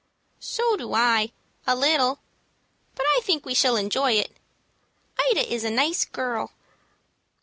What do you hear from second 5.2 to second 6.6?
Ida is a nice girl."